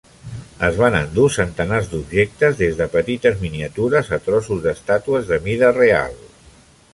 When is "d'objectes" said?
1.91-2.57